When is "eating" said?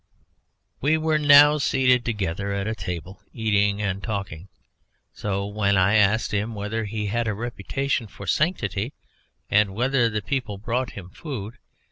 3.33-3.83